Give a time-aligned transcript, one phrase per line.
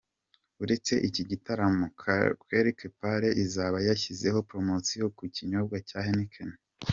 [0.63, 1.85] Uretse iki gitaramo,
[2.47, 6.51] Quelque Part izaba yashyizeho promosiyo ku kinyobwa cya Heineken.